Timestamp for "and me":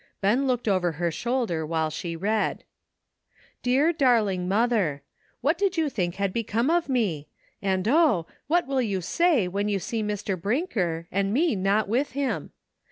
11.11-11.55